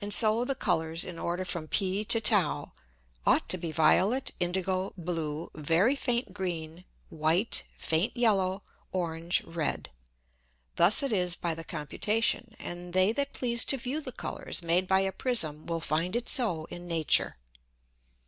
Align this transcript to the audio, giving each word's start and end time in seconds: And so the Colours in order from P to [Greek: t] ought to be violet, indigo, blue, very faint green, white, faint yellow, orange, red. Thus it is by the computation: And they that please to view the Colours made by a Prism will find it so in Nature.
And 0.00 0.12
so 0.12 0.44
the 0.44 0.56
Colours 0.56 1.04
in 1.04 1.20
order 1.20 1.44
from 1.44 1.68
P 1.68 2.04
to 2.06 2.18
[Greek: 2.18 2.28
t] 2.30 2.82
ought 3.24 3.48
to 3.48 3.56
be 3.56 3.70
violet, 3.70 4.32
indigo, 4.40 4.92
blue, 4.98 5.52
very 5.54 5.94
faint 5.94 6.34
green, 6.34 6.84
white, 7.10 7.62
faint 7.78 8.16
yellow, 8.16 8.64
orange, 8.90 9.44
red. 9.44 9.90
Thus 10.74 11.00
it 11.00 11.12
is 11.12 11.36
by 11.36 11.54
the 11.54 11.62
computation: 11.62 12.56
And 12.58 12.92
they 12.92 13.12
that 13.12 13.32
please 13.34 13.64
to 13.66 13.76
view 13.78 14.00
the 14.00 14.10
Colours 14.10 14.62
made 14.62 14.88
by 14.88 14.98
a 15.02 15.12
Prism 15.12 15.64
will 15.66 15.78
find 15.80 16.16
it 16.16 16.28
so 16.28 16.64
in 16.64 16.88
Nature. 16.88 17.36